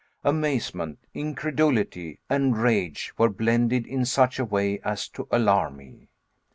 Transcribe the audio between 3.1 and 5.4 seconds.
were blended in such a way as to